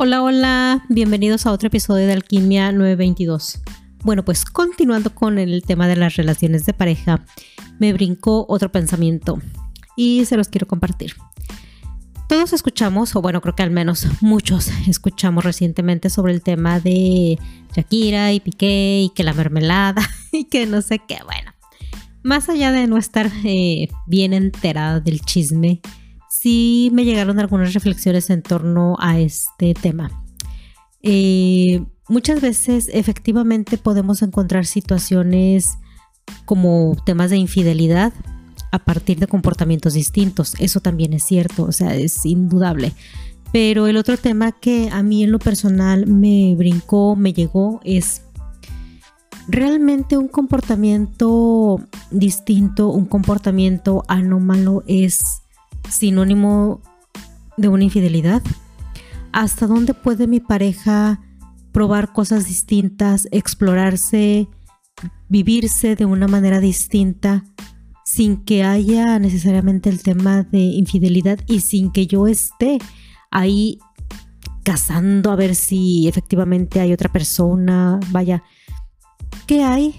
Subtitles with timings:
[0.00, 3.60] Hola, hola, bienvenidos a otro episodio de Alquimia 922.
[4.04, 7.24] Bueno, pues continuando con el tema de las relaciones de pareja,
[7.80, 9.40] me brincó otro pensamiento
[9.96, 11.16] y se los quiero compartir.
[12.28, 17.36] Todos escuchamos, o bueno, creo que al menos muchos escuchamos recientemente sobre el tema de
[17.74, 21.18] Shakira y Piqué y que la mermelada y que no sé qué.
[21.24, 21.52] Bueno,
[22.22, 25.80] más allá de no estar eh, bien enterada del chisme,
[26.40, 30.24] sí me llegaron algunas reflexiones en torno a este tema.
[31.02, 35.78] Eh, muchas veces efectivamente podemos encontrar situaciones
[36.44, 38.12] como temas de infidelidad
[38.70, 40.54] a partir de comportamientos distintos.
[40.60, 42.92] Eso también es cierto, o sea, es indudable.
[43.50, 48.22] Pero el otro tema que a mí en lo personal me brincó, me llegó, es
[49.48, 51.80] realmente un comportamiento
[52.12, 55.42] distinto, un comportamiento anómalo es
[55.90, 56.80] sinónimo
[57.56, 58.42] de una infidelidad?
[59.32, 61.20] ¿Hasta dónde puede mi pareja
[61.72, 64.48] probar cosas distintas, explorarse,
[65.28, 67.44] vivirse de una manera distinta
[68.04, 72.78] sin que haya necesariamente el tema de infidelidad y sin que yo esté
[73.30, 73.78] ahí
[74.64, 78.00] cazando a ver si efectivamente hay otra persona?
[78.10, 78.42] Vaya,
[79.46, 79.94] ¿qué hay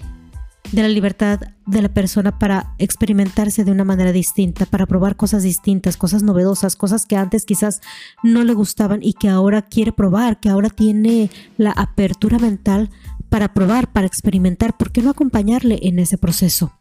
[0.72, 5.42] de la libertad de la persona para experimentarse de una manera distinta, para probar cosas
[5.42, 7.80] distintas, cosas novedosas, cosas que antes quizás
[8.22, 12.90] no le gustaban y que ahora quiere probar, que ahora tiene la apertura mental
[13.28, 14.76] para probar, para experimentar.
[14.76, 16.72] ¿Por qué no acompañarle en ese proceso?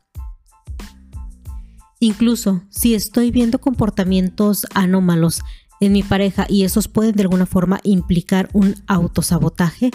[2.00, 5.42] Incluso si estoy viendo comportamientos anómalos
[5.82, 9.92] en mi pareja y esos pueden de alguna forma implicar un autosabotaje,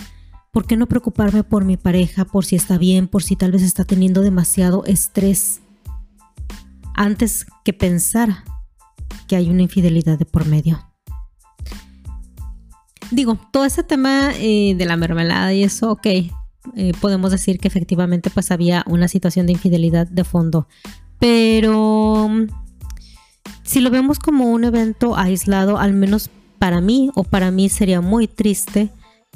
[0.54, 3.62] ¿Por qué no preocuparme por mi pareja, por si está bien, por si tal vez
[3.62, 5.60] está teniendo demasiado estrés?
[6.94, 8.44] Antes que pensar
[9.26, 10.80] que hay una infidelidad de por medio.
[13.10, 16.30] Digo, todo ese tema eh, de la mermelada y eso, ok, eh,
[17.00, 20.68] podemos decir que efectivamente pues había una situación de infidelidad de fondo.
[21.18, 22.30] Pero
[23.64, 26.30] si lo vemos como un evento aislado, al menos
[26.60, 28.92] para mí o para mí sería muy triste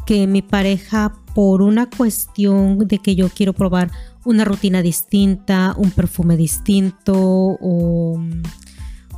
[0.08, 3.91] que mi pareja por una cuestión de que yo quiero probar
[4.24, 8.41] una rutina distinta, un perfume distinto o mm,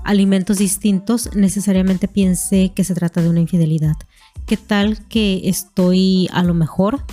[0.02, 3.94] alimentos distintos, necesariamente piense que se trata de una infidelidad.
[4.46, 7.04] ¿Qué tal que estoy a lo mejor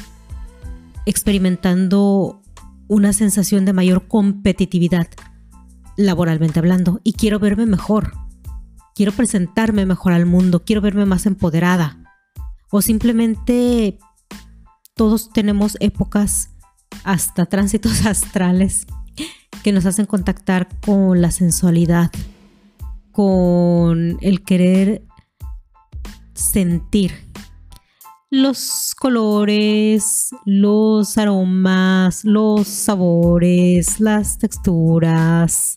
[1.06, 2.42] experimentando
[2.88, 5.08] una sensación de mayor competitividad
[5.98, 8.14] laboralmente hablando y quiero verme mejor?
[8.96, 12.07] Quiero presentarme mejor al mundo, quiero verme más empoderada
[12.70, 13.98] o simplemente
[14.96, 16.50] todos tenemos épocas
[17.04, 18.86] hasta tránsitos astrales
[19.64, 22.12] que nos hacen contactar con la sensualidad,
[23.12, 25.04] con el querer
[26.34, 27.28] sentir
[28.30, 35.76] los colores, los aromas, los sabores, las texturas.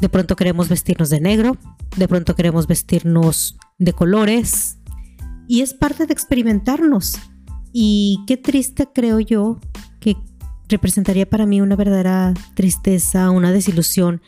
[0.00, 1.56] De pronto queremos vestirnos de negro,
[1.96, 4.78] de pronto queremos vestirnos de colores,
[5.50, 7.18] y es parte de experimentarnos.
[7.72, 9.58] Y qué triste creo yo
[9.98, 10.16] que
[10.68, 14.22] representaría para mí una verdadera tristeza, una desilusión,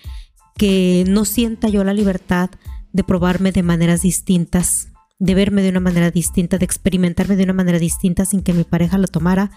[0.57, 2.51] que no sienta yo la libertad
[2.93, 4.89] de probarme de maneras distintas,
[5.21, 8.65] de verme de una manera distinta, de experimentarme de una manera distinta sin que mi
[8.65, 9.53] pareja lo tomara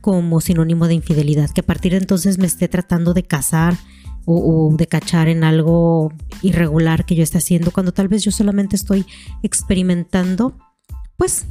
[0.00, 3.76] como sinónimo de infidelidad, que a partir de entonces me esté tratando de casar
[4.24, 8.74] o, de cachar en algo irregular que yo esté haciendo, cuando tal vez yo solamente
[8.74, 9.04] estoy
[9.42, 10.56] experimentando
[11.20, 11.44] pues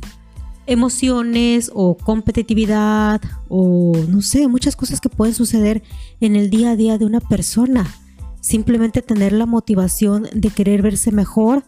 [0.66, 5.84] emociones o competitividad o no sé, muchas cosas que pueden suceder
[6.20, 7.86] en el día a día de una persona.
[8.42, 11.64] Simplemente tener la motivación de querer verse mejor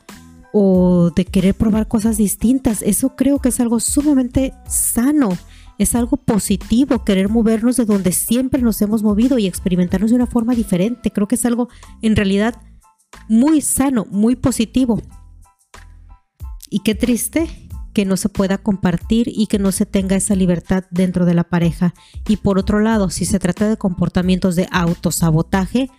[0.51, 2.81] o de querer probar cosas distintas.
[2.81, 5.29] Eso creo que es algo sumamente sano.
[5.77, 10.25] Es algo positivo querer movernos de donde siempre nos hemos movido y experimentarnos de una
[10.25, 11.11] forma diferente.
[11.11, 11.69] Creo que es algo
[12.01, 12.59] en realidad
[13.29, 14.99] muy sano, muy positivo.
[16.71, 17.60] Y qué triste
[17.93, 21.43] que no se pueda compartir y que no se tenga esa libertad dentro de la
[21.43, 21.93] pareja.
[22.27, 25.89] Y por otro lado, si se trata de comportamientos de autosabotaje,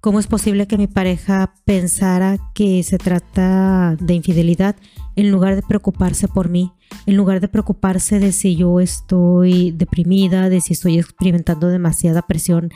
[0.00, 4.76] ¿cómo es posible que mi pareja pensara que se trata de infidelidad
[5.14, 6.72] en lugar de preocuparse por mí?
[7.06, 12.70] En lugar de preocuparse de si yo estoy deprimida, de si estoy experimentando demasiada presión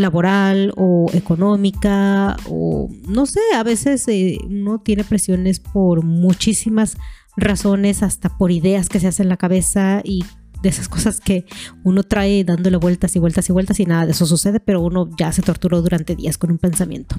[0.00, 6.96] laboral o económica o no sé, a veces eh, uno tiene presiones por muchísimas
[7.36, 10.24] razones, hasta por ideas que se hacen en la cabeza y
[10.62, 11.44] de esas cosas que
[11.84, 15.08] uno trae dándole vueltas y vueltas y vueltas y nada de eso sucede, pero uno
[15.18, 17.16] ya se torturó durante días con un pensamiento.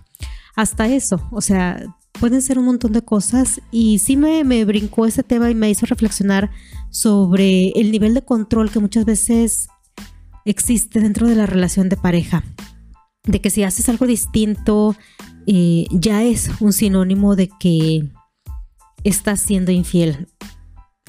[0.56, 5.06] hasta eso, o sea, pueden ser un montón de cosas y sí me, me brincó
[5.06, 6.50] ese tema y me hizo reflexionar
[6.90, 9.68] sobre el nivel de control que muchas veces
[10.46, 12.44] existe dentro de la relación de pareja.
[13.28, 14.96] De que si haces algo distinto,
[15.46, 18.10] eh, ya es un sinónimo de que
[19.04, 20.28] estás siendo infiel.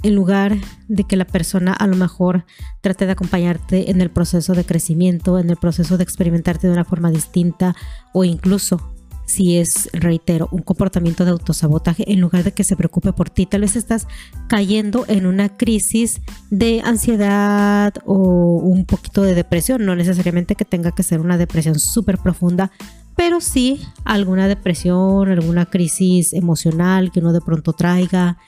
[0.03, 0.57] En lugar
[0.87, 2.45] de que la persona a lo mejor
[2.83, 6.85] trate de acompañarte en el proceso de crecimiento, en el proceso de experimentarte de una
[6.85, 7.75] forma distinta
[8.13, 8.95] o incluso
[9.29, 13.45] si es, reitero, un comportamiento de autosabotaje, en lugar de que se preocupe por ti,
[13.45, 14.07] tal vez estás
[14.49, 20.93] cayendo en una crisis de ansiedad o un poquito de depresión, no necesariamente que tenga
[20.93, 22.73] que ser una depresión súper profunda,
[23.17, 28.39] pero sí alguna depresión, alguna crisis emocional que uno de pronto traiga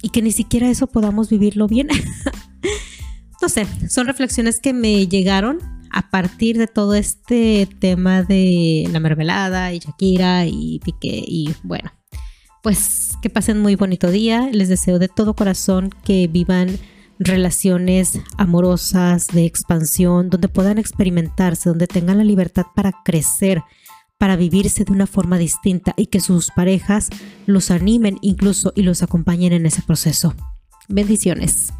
[0.00, 1.88] y que ni siquiera eso podamos vivirlo bien.
[3.42, 9.00] no sé, son reflexiones que me llegaron a partir de todo este tema de la
[9.00, 11.92] mermelada y Shakira y Piqué y bueno,
[12.62, 14.48] pues que pasen muy bonito día.
[14.52, 16.78] Les deseo de todo corazón que vivan
[17.18, 23.62] relaciones amorosas de expansión, donde puedan experimentarse, donde tengan la libertad para crecer,
[24.18, 27.10] para vivirse de una forma distinta y que sus parejas
[27.46, 30.34] los animen incluso y los acompañen en ese proceso.
[30.88, 31.72] Bendiciones.